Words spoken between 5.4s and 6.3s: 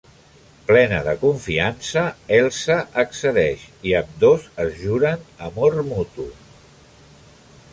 amor mutu.